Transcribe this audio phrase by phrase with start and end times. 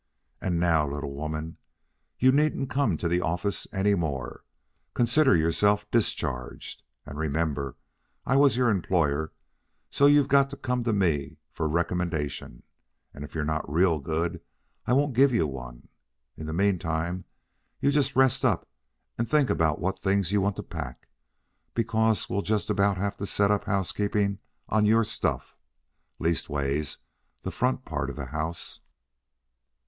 [0.41, 1.57] "And now, little woman,
[2.17, 4.43] you needn't come to the office any more.
[4.95, 6.81] Consider yourself discharged.
[7.05, 7.75] And remember
[8.25, 9.31] I was your employer,
[9.91, 12.63] so you've got to come to me for recommendation,
[13.13, 14.41] and if you're not real good,
[14.87, 15.87] I won't give you one.
[16.35, 17.25] In the meantime,
[17.79, 18.67] you just rest up
[19.19, 21.09] and think about what things you want to pack,
[21.75, 25.55] because we'll just about have to set up housekeeping on your stuff
[26.17, 26.97] leastways,
[27.43, 28.79] the front part of the house."